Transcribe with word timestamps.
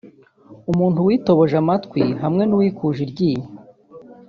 Umuntu 0.71 0.99
witoboje 1.07 1.55
amatwi 1.63 2.01
hamwe 2.21 2.43
n’uwikuje 2.45 2.99
iryinyo 3.05 3.49